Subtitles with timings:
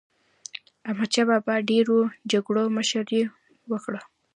[0.89, 1.97] احمدشاه بابا د ډېرو
[2.31, 3.21] جګړو مشري
[3.71, 4.01] وکړه.